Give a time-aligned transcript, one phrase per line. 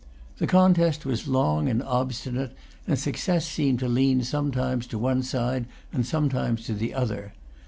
[0.39, 2.53] The contest was long and obstinate,
[2.87, 7.33] and success seemed to lean sometimes to one side and sometimes to the other.